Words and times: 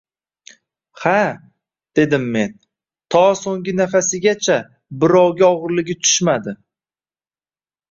Ha,– 1.01 1.17
dedim 1.99 2.25
men,– 2.37 2.55
to 3.17 3.21
soʻnggi 3.43 3.77
nafasigacha 3.83 4.57
birovga 5.05 5.53
ogʻirligi 5.53 6.01
tushmadi. 6.07 6.59